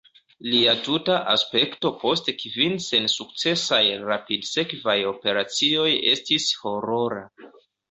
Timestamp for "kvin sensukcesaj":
2.45-3.81